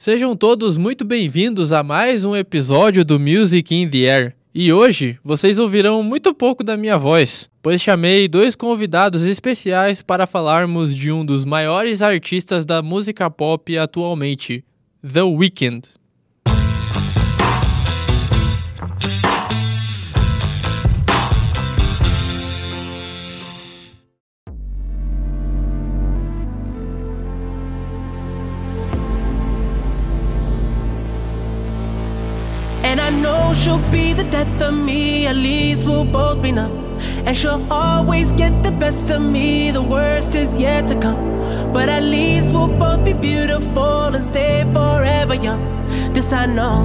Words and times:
Sejam 0.00 0.36
todos 0.36 0.78
muito 0.78 1.04
bem-vindos 1.04 1.72
a 1.72 1.82
mais 1.82 2.24
um 2.24 2.36
episódio 2.36 3.04
do 3.04 3.18
Music 3.18 3.74
in 3.74 3.88
the 3.90 4.08
Air. 4.08 4.36
E 4.54 4.72
hoje 4.72 5.18
vocês 5.24 5.58
ouvirão 5.58 6.04
muito 6.04 6.32
pouco 6.32 6.62
da 6.62 6.76
minha 6.76 6.96
voz, 6.96 7.50
pois 7.60 7.82
chamei 7.82 8.28
dois 8.28 8.54
convidados 8.54 9.24
especiais 9.24 10.00
para 10.00 10.24
falarmos 10.24 10.94
de 10.94 11.10
um 11.10 11.26
dos 11.26 11.44
maiores 11.44 12.00
artistas 12.00 12.64
da 12.64 12.80
música 12.80 13.28
pop 13.28 13.76
atualmente, 13.76 14.64
The 15.02 15.22
Weeknd. 15.22 15.82
Know 33.48 33.54
she'll 33.54 33.90
be 33.90 34.12
the 34.12 34.24
death 34.24 34.60
of 34.62 34.74
me, 34.74 35.26
at 35.26 35.36
least 35.36 35.84
we'll 35.84 36.04
both 36.04 36.42
be 36.42 36.52
numb. 36.52 36.72
And 37.26 37.36
she'll 37.36 37.64
always 37.72 38.32
get 38.32 38.52
the 38.62 38.72
best 38.72 39.10
of 39.10 39.22
me, 39.22 39.70
the 39.70 39.82
worst 39.82 40.34
is 40.34 40.58
yet 40.58 40.86
to 40.88 40.94
come. 41.00 41.72
But 41.72 41.88
at 41.88 42.02
least 42.02 42.52
we'll 42.52 42.68
both 42.78 43.04
be 43.04 43.14
beautiful 43.14 44.14
and 44.14 44.22
stay 44.22 44.64
forever 44.72 45.34
young. 45.34 45.62
This 46.12 46.32
I 46.32 46.46
know. 46.46 46.84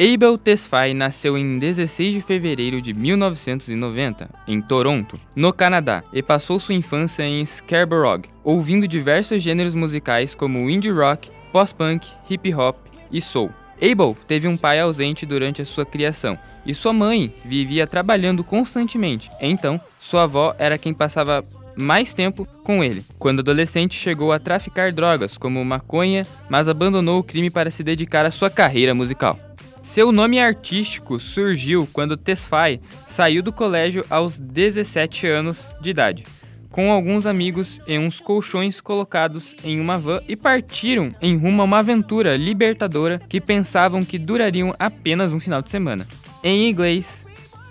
Abel 0.00 0.38
Tesfaye 0.38 0.94
nasceu 0.94 1.36
em 1.36 1.58
16 1.58 2.14
de 2.14 2.20
fevereiro 2.20 2.80
de 2.80 2.94
1990, 2.94 4.30
em 4.46 4.60
Toronto, 4.60 5.20
no 5.34 5.52
Canadá, 5.52 6.04
e 6.12 6.22
passou 6.22 6.60
sua 6.60 6.74
infância 6.74 7.24
em 7.24 7.44
Scarborough, 7.44 8.22
ouvindo 8.44 8.86
diversos 8.86 9.42
gêneros 9.42 9.74
musicais 9.74 10.36
como 10.36 10.70
indie 10.70 10.92
rock, 10.92 11.28
post-punk, 11.52 12.06
hip 12.30 12.54
hop 12.54 12.76
e 13.10 13.20
soul. 13.20 13.50
Abel 13.80 14.16
teve 14.26 14.48
um 14.48 14.56
pai 14.56 14.80
ausente 14.80 15.24
durante 15.24 15.62
a 15.62 15.64
sua 15.64 15.86
criação 15.86 16.38
e 16.66 16.74
sua 16.74 16.92
mãe 16.92 17.32
vivia 17.44 17.86
trabalhando 17.86 18.44
constantemente, 18.44 19.30
então 19.40 19.80
sua 19.98 20.24
avó 20.24 20.54
era 20.58 20.76
quem 20.76 20.92
passava 20.92 21.42
mais 21.76 22.12
tempo 22.12 22.46
com 22.64 22.82
ele. 22.82 23.04
Quando 23.18 23.38
adolescente, 23.38 23.94
chegou 23.94 24.32
a 24.32 24.38
traficar 24.40 24.92
drogas 24.92 25.38
como 25.38 25.64
maconha, 25.64 26.26
mas 26.48 26.66
abandonou 26.66 27.20
o 27.20 27.24
crime 27.24 27.50
para 27.50 27.70
se 27.70 27.84
dedicar 27.84 28.26
à 28.26 28.30
sua 28.32 28.50
carreira 28.50 28.94
musical. 28.94 29.38
Seu 29.80 30.10
nome 30.10 30.40
artístico 30.40 31.20
surgiu 31.20 31.88
quando 31.92 32.16
Tesfaye 32.16 32.80
saiu 33.06 33.42
do 33.42 33.52
colégio 33.52 34.04
aos 34.10 34.38
17 34.38 35.26
anos 35.28 35.70
de 35.80 35.90
idade, 35.90 36.24
com 36.70 36.92
alguns 36.92 37.26
amigos 37.26 37.80
em 37.86 37.98
uns 37.98 38.20
colchões 38.20 38.80
colocados 38.80 39.56
em 39.64 39.80
uma 39.80 39.98
van 39.98 40.20
e 40.28 40.36
partiram 40.36 41.14
em 41.20 41.36
rumo 41.36 41.62
a 41.62 41.64
uma 41.64 41.78
aventura 41.78 42.36
libertadora 42.36 43.20
que 43.28 43.40
pensavam 43.40 44.04
que 44.04 44.18
durariam 44.18 44.74
apenas 44.78 45.32
um 45.32 45.40
final 45.40 45.62
de 45.62 45.70
semana. 45.70 46.06
Em 46.42 46.68
inglês, 46.68 47.26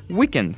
Weekend. 0.09 0.55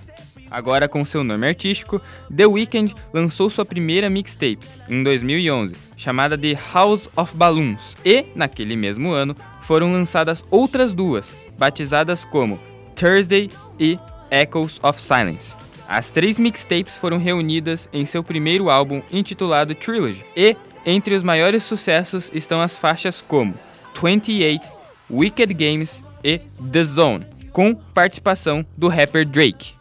Agora 0.52 0.88
com 0.88 1.06
seu 1.06 1.24
nome 1.24 1.48
artístico, 1.48 2.02
The 2.36 2.48
Weeknd 2.48 2.96
lançou 3.14 3.50
sua 3.50 3.64
primeira 3.64 4.10
mixtape 4.10 4.66
em 4.88 5.04
2011, 5.04 5.76
chamada 5.96 6.38
The 6.38 6.58
House 6.74 7.08
of 7.16 7.36
Balloons, 7.36 7.96
e 8.04 8.26
naquele 8.36 8.76
mesmo 8.76 9.12
ano 9.12 9.36
foram 9.62 9.92
lançadas 9.92 10.44
outras 10.50 10.92
duas, 10.92 11.36
batizadas 11.58 12.26
como 12.26 12.60
Thursday 12.96 13.52
e 13.80 14.00
Echoes 14.32 14.80
of 14.82 15.00
Silence. 15.00 15.56
As 15.90 16.12
três 16.12 16.38
mixtapes 16.38 16.96
foram 16.96 17.18
reunidas 17.18 17.90
em 17.92 18.06
seu 18.06 18.24
primeiro 18.24 18.70
álbum 18.70 19.02
intitulado 19.12 19.74
Trilogy, 19.74 20.24
e 20.38 20.56
entre 20.86 21.16
os 21.16 21.24
maiores 21.24 21.64
sucessos 21.64 22.30
estão 22.32 22.62
as 22.62 22.78
faixas 22.78 23.22
como 23.22 23.56
28, 24.00 24.70
Wicked 25.10 25.52
Games 25.52 26.04
e 26.24 26.38
The 26.72 26.84
Zone, 26.84 27.26
com 27.52 27.74
participação 27.74 28.64
do 28.78 28.88
rapper 28.88 29.26
Drake. 29.26 29.79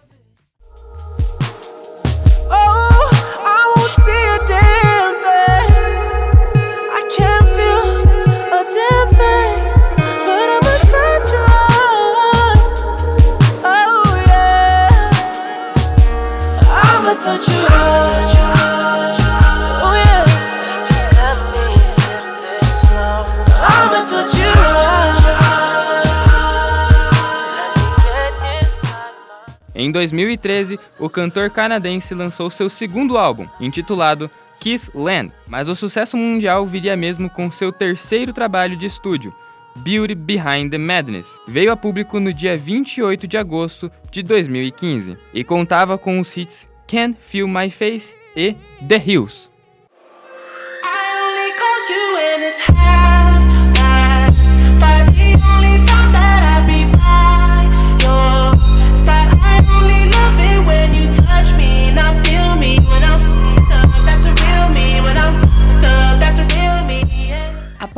Em 29.88 29.90
2013, 29.90 30.78
o 30.98 31.08
cantor 31.08 31.48
canadense 31.48 32.14
lançou 32.14 32.50
seu 32.50 32.68
segundo 32.68 33.16
álbum, 33.16 33.48
intitulado 33.58 34.30
Kiss 34.60 34.90
Land, 34.94 35.32
mas 35.46 35.66
o 35.66 35.74
sucesso 35.74 36.14
mundial 36.14 36.66
viria 36.66 36.94
mesmo 36.94 37.30
com 37.30 37.50
seu 37.50 37.72
terceiro 37.72 38.30
trabalho 38.30 38.76
de 38.76 38.84
estúdio, 38.84 39.34
Beauty 39.76 40.14
Behind 40.14 40.70
the 40.70 40.76
Madness. 40.76 41.40
Veio 41.48 41.72
a 41.72 41.76
público 41.76 42.20
no 42.20 42.34
dia 42.34 42.54
28 42.54 43.26
de 43.26 43.38
agosto 43.38 43.90
de 44.10 44.22
2015 44.22 45.16
e 45.32 45.42
contava 45.42 45.96
com 45.96 46.20
os 46.20 46.36
hits 46.36 46.68
Can't 46.86 47.16
Feel 47.18 47.48
My 47.48 47.70
Face 47.70 48.14
e 48.36 48.54
The 48.86 49.02
Hills. 49.06 49.48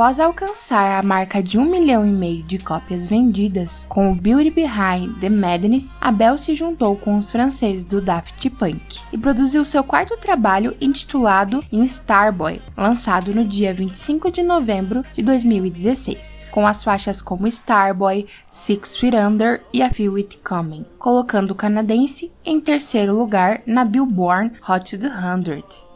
Após 0.01 0.19
alcançar 0.19 0.99
a 0.99 1.03
marca 1.03 1.43
de 1.43 1.59
um 1.59 1.67
milhão 1.67 2.07
e 2.07 2.11
meio 2.11 2.43
de 2.45 2.59
cópias 2.59 3.07
vendidas 3.07 3.85
com 3.87 4.11
o 4.11 4.15
Beauty 4.15 4.51
Behind 4.51 5.21
the 5.21 5.29
Madness, 5.29 5.91
Abel 6.01 6.39
se 6.39 6.55
juntou 6.55 6.97
com 6.97 7.19
os 7.19 7.31
franceses 7.31 7.85
do 7.85 8.01
Daft 8.01 8.49
Punk 8.49 8.99
e 9.13 9.19
produziu 9.19 9.63
seu 9.63 9.85
quarto 9.85 10.17
trabalho 10.17 10.75
intitulado 10.81 11.63
In 11.71 11.83
Starboy, 11.83 12.63
lançado 12.75 13.35
no 13.35 13.45
dia 13.45 13.75
25 13.75 14.31
de 14.31 14.43
novembro 14.43 15.05
de 15.15 15.23
2016, 15.23 16.39
com 16.51 16.67
as 16.67 16.83
faixas 16.83 17.21
como 17.21 17.47
Starboy, 17.47 18.27
Six 18.51 18.97
Feet 18.97 19.15
Under 19.15 19.63
e 19.71 19.83
A 19.83 19.91
Feel 19.91 20.17
It 20.17 20.39
Coming, 20.39 20.87
colocando 20.99 21.51
o 21.51 21.55
canadense 21.55 22.33
em 22.43 22.59
terceiro 22.59 23.15
lugar 23.15 23.61
na 23.67 23.85
Billboard 23.85 24.55
Hot 24.67 24.97
100. 24.97 25.90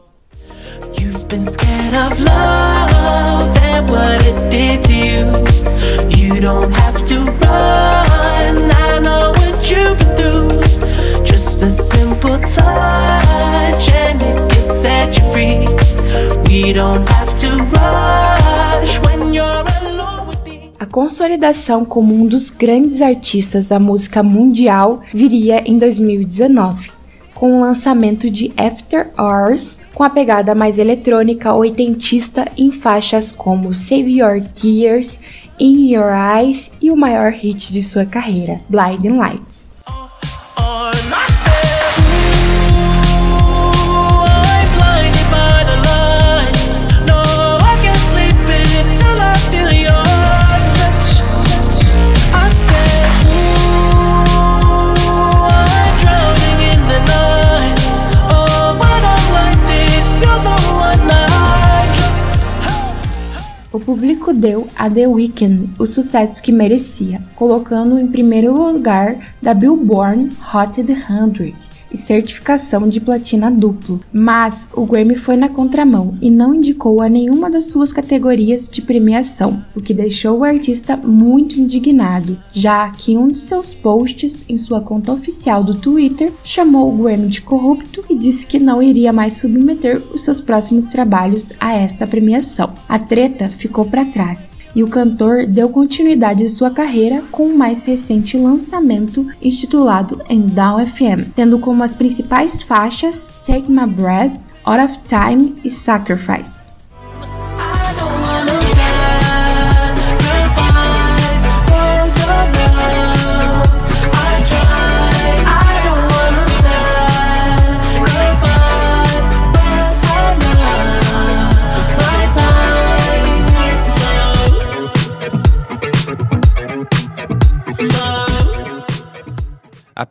You've 1.05 1.29
been 1.29 1.45
scared 1.45 1.93
of 1.93 2.19
love 2.19 3.59
and 3.59 3.91
what 3.91 4.27
it 4.27 4.39
did 4.51 4.83
to 4.87 4.95
you. 4.95 5.25
You 6.17 6.41
don't 6.41 6.75
have 6.75 7.05
to 7.05 7.25
run. 7.25 8.71
I 8.73 9.01
know 9.01 9.33
what 9.37 9.71
you've 9.71 9.99
been 9.99 10.17
through. 10.17 11.23
Just 11.23 11.61
a 11.61 11.69
simple 11.69 12.39
touch 12.39 13.89
and 13.91 14.23
it 14.23 14.51
can 14.51 14.67
set 14.83 15.19
you 15.19 15.25
free. 15.31 15.69
We 16.49 16.73
don't 16.73 17.07
have 17.07 17.39
to 17.41 17.51
rush 17.77 18.99
when 19.01 19.35
you're 19.35 19.65
consolidação 20.95 21.85
como 21.85 22.15
um 22.15 22.25
dos 22.25 22.51
grandes 22.51 23.03
artistas 23.03 23.67
da 23.67 23.81
música 23.81 24.23
mundial 24.23 25.03
viria 25.13 25.61
em 25.67 25.77
2019, 25.77 26.93
com 27.35 27.59
o 27.59 27.61
lançamento 27.61 28.31
de 28.31 28.53
After 28.57 29.11
Hours, 29.19 29.81
com 29.95 30.03
a 30.03 30.11
pegada 30.11 30.55
mais 30.55 30.79
eletrônica 30.79 31.53
oitentista 31.53 32.51
em 32.57 32.71
faixas 32.71 33.33
como 33.33 33.75
Save 33.75 34.21
Your 34.21 34.43
Tears, 34.55 35.21
In 35.59 35.93
Your 35.93 36.13
Eyes 36.13 36.71
e 36.81 36.91
o 36.91 36.97
maior 36.97 37.33
hit 37.33 37.73
de 37.73 37.83
sua 37.83 38.07
carreira, 38.07 38.61
Blinding 38.69 39.17
Lights. 39.17 39.75
on. 40.65 40.93
I 41.13 41.24
O 63.75 63.81
público 63.81 64.33
deu 64.33 64.69
a 64.77 64.89
The 64.89 65.09
Weeknd 65.09 65.71
o 65.81 65.85
sucesso 65.85 66.41
que 66.41 66.53
merecia, 66.53 67.21
colocando-o 67.35 67.99
em 67.99 68.07
primeiro 68.07 68.53
lugar 68.53 69.35
da 69.43 69.53
Billboard 69.53 70.31
Hot 70.55 70.77
100 70.77 71.74
e 71.95 71.97
certificação 71.97 72.89
de 72.89 73.01
platina 73.01 73.51
duplo. 73.51 74.01
Mas 74.13 74.69
o 74.75 74.85
Grammy 74.85 75.15
foi 75.15 75.37
na 75.37 75.49
contramão 75.49 76.19
e 76.21 76.31
não 76.31 76.57
indicou 76.57 77.01
a 77.01 77.09
nenhuma 77.09 77.49
das 77.49 77.71
suas 77.71 77.93
categorias 77.93 78.69
de 78.69 78.83
premiação, 78.83 79.65
o 79.77 79.81
que 79.81 79.95
deixou 79.95 80.41
o 80.41 80.45
artista 80.45 80.97
muito 80.97 81.59
indignado, 81.59 82.37
já 82.53 82.91
que 82.91 83.17
um 83.17 83.29
de 83.29 83.39
seus 83.39 83.73
posts 83.73 84.45
em 84.49 84.59
sua 84.59 84.81
conta 84.81 85.13
oficial 85.13 85.63
do 85.63 85.77
Twitter 85.77 86.33
chamou 86.43 86.93
o 86.93 86.97
Grammy 86.97 87.29
de 87.29 87.41
corrupto 87.41 88.05
e 88.11 88.17
disse 88.17 88.45
que 88.45 88.59
não 88.59 88.83
iria 88.83 89.13
mais 89.13 89.35
submeter 89.35 90.03
os 90.13 90.25
seus 90.25 90.41
próximos 90.41 90.87
trabalhos 90.87 91.53
a 91.61 91.73
esta 91.73 92.07
premiação. 92.07 92.75
A 92.89 92.99
treta 92.99 93.49
ficou 93.49 93.85
para 93.85 94.05
trás 94.05 94.59
e 94.75 94.83
o 94.83 94.89
cantor 94.89 95.47
deu 95.47 95.69
continuidade 95.69 96.43
à 96.43 96.49
sua 96.49 96.71
carreira 96.71 97.23
com 97.31 97.47
o 97.47 97.57
mais 97.57 97.85
recente 97.87 98.37
lançamento 98.37 99.27
intitulado 99.41 100.21
em 100.29 100.41
Down 100.41 100.85
FM, 100.85 101.33
tendo 101.35 101.59
como 101.59 101.84
as 101.85 101.95
principais 101.95 102.63
faixas 102.63 103.31
Take 103.43 103.71
My 103.71 103.87
Breath, 103.87 104.41
Out 104.67 104.81
of 104.81 104.99
Time 105.05 105.61
e 105.63 105.71
Sacrifice. 105.71 106.74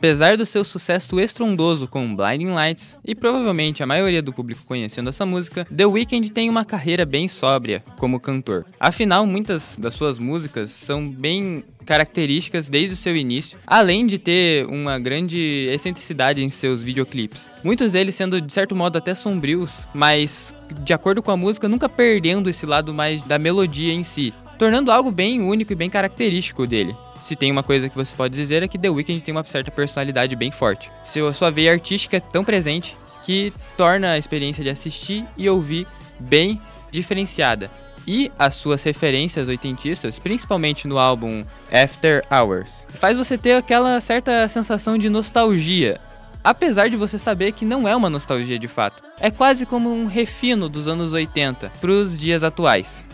Apesar 0.03 0.35
do 0.35 0.45
seu 0.45 0.65
sucesso 0.65 1.17
estrondoso 1.17 1.87
com 1.87 2.13
Blinding 2.13 2.49
Lights 2.49 2.97
e 3.05 3.15
provavelmente 3.15 3.81
a 3.81 3.85
maioria 3.85 4.21
do 4.21 4.33
público 4.33 4.61
conhecendo 4.67 5.07
essa 5.07 5.25
música, 5.25 5.65
The 5.73 5.85
Weeknd 5.85 6.29
tem 6.29 6.49
uma 6.49 6.65
carreira 6.65 7.05
bem 7.05 7.29
sóbria 7.29 7.81
como 7.97 8.19
cantor. 8.19 8.65
Afinal, 8.77 9.25
muitas 9.25 9.77
das 9.79 9.93
suas 9.93 10.19
músicas 10.19 10.71
são 10.71 11.09
bem 11.09 11.63
características 11.85 12.67
desde 12.67 12.95
o 12.95 12.97
seu 12.97 13.15
início, 13.15 13.57
além 13.65 14.05
de 14.05 14.17
ter 14.17 14.65
uma 14.65 14.99
grande 14.99 15.69
excentricidade 15.71 16.43
em 16.43 16.49
seus 16.49 16.81
videoclipes. 16.81 17.49
Muitos 17.63 17.93
deles 17.93 18.13
sendo 18.13 18.41
de 18.41 18.51
certo 18.51 18.75
modo 18.75 18.97
até 18.97 19.15
sombrios, 19.15 19.87
mas 19.93 20.53
de 20.83 20.91
acordo 20.91 21.23
com 21.23 21.31
a 21.31 21.37
música 21.37 21.69
nunca 21.69 21.87
perdendo 21.87 22.49
esse 22.49 22.65
lado 22.65 22.93
mais 22.93 23.21
da 23.21 23.39
melodia 23.39 23.93
em 23.93 24.03
si, 24.03 24.33
tornando 24.59 24.91
algo 24.91 25.09
bem 25.09 25.41
único 25.41 25.71
e 25.71 25.77
bem 25.77 25.89
característico 25.89 26.67
dele. 26.67 26.93
Se 27.23 27.37
tem 27.37 27.49
uma 27.49 27.63
coisa 27.63 27.87
que 27.87 27.95
você 27.95 28.13
pode 28.17 28.35
dizer 28.35 28.63
é 28.63 28.67
que 28.67 28.77
The 28.77 28.89
Weeknd 28.89 29.23
tem 29.23 29.33
uma 29.33 29.45
certa 29.45 29.71
personalidade 29.71 30.35
bem 30.35 30.51
forte. 30.51 30.91
Seu, 31.05 31.31
sua 31.31 31.49
veia 31.49 31.71
artística 31.71 32.17
é 32.17 32.19
tão 32.19 32.43
presente 32.43 32.97
que 33.23 33.53
torna 33.77 34.11
a 34.11 34.17
experiência 34.17 34.61
de 34.61 34.69
assistir 34.69 35.25
e 35.37 35.49
ouvir 35.49 35.87
bem 36.19 36.61
diferenciada. 36.91 37.71
E 38.05 38.29
as 38.37 38.55
suas 38.55 38.83
referências 38.83 39.47
oitentistas, 39.47 40.19
principalmente 40.19 40.85
no 40.85 40.99
álbum 40.99 41.45
After 41.71 42.25
Hours, 42.29 42.85
faz 42.89 43.17
você 43.17 43.37
ter 43.37 43.53
aquela 43.53 44.01
certa 44.01 44.45
sensação 44.49 44.97
de 44.97 45.09
nostalgia. 45.09 46.01
Apesar 46.43 46.89
de 46.89 46.97
você 46.97 47.17
saber 47.17 47.53
que 47.53 47.63
não 47.63 47.87
é 47.87 47.95
uma 47.95 48.09
nostalgia 48.09 48.59
de 48.59 48.67
fato. 48.67 49.01
É 49.17 49.31
quase 49.31 49.65
como 49.65 49.89
um 49.89 50.07
refino 50.07 50.67
dos 50.67 50.89
anos 50.89 51.13
80 51.13 51.71
para 51.79 51.89
os 51.89 52.17
dias 52.17 52.43
atuais. 52.43 53.05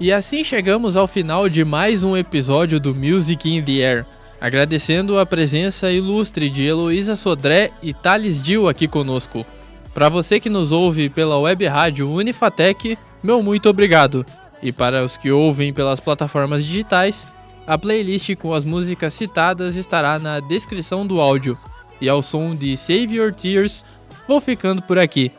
E 0.00 0.12
assim 0.12 0.42
chegamos 0.42 0.96
ao 0.96 1.06
final 1.06 1.48
de 1.48 1.64
mais 1.64 2.02
um 2.02 2.16
episódio 2.16 2.80
do 2.80 2.92
Music 2.92 3.48
in 3.48 3.62
the 3.62 3.74
Air. 3.74 4.06
Agradecendo 4.40 5.18
a 5.18 5.24
presença 5.24 5.90
ilustre 5.90 6.50
de 6.50 6.64
Heloísa 6.64 7.14
Sodré 7.14 7.70
e 7.80 7.94
Thales 7.94 8.40
Dil 8.40 8.68
aqui 8.68 8.88
conosco. 8.88 9.46
Para 9.94 10.08
você 10.08 10.40
que 10.40 10.50
nos 10.50 10.72
ouve 10.72 11.08
pela 11.08 11.38
web 11.38 11.64
rádio 11.66 12.10
Unifatec, 12.10 12.98
meu 13.22 13.40
muito 13.40 13.68
obrigado. 13.68 14.26
E 14.60 14.72
para 14.72 15.04
os 15.04 15.16
que 15.16 15.30
ouvem 15.30 15.72
pelas 15.72 16.00
plataformas 16.00 16.64
digitais, 16.64 17.28
a 17.64 17.78
playlist 17.78 18.34
com 18.34 18.52
as 18.52 18.64
músicas 18.64 19.14
citadas 19.14 19.76
estará 19.76 20.18
na 20.18 20.40
descrição 20.40 21.06
do 21.06 21.20
áudio. 21.20 21.56
E 22.00 22.08
ao 22.08 22.20
som 22.20 22.54
de 22.56 22.76
Save 22.76 23.14
Your 23.14 23.32
Tears, 23.32 23.84
vou 24.26 24.40
ficando 24.40 24.82
por 24.82 24.98
aqui. 24.98 25.30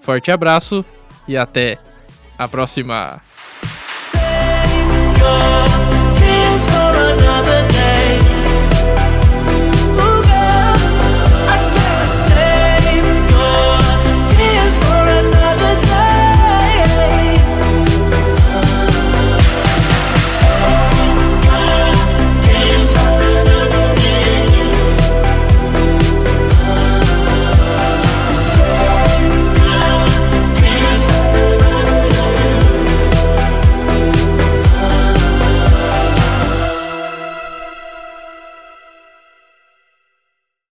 Forte 0.00 0.30
abraço 0.30 0.84
e 1.26 1.36
até 1.36 1.78
a 2.38 2.46
próxima! 2.46 3.27